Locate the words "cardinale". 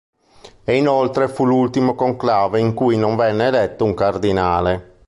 3.93-4.95